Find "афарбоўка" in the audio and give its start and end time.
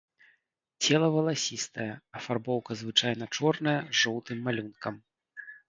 2.21-2.71